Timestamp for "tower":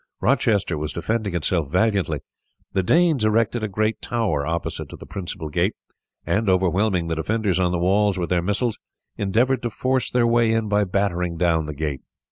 4.01-4.47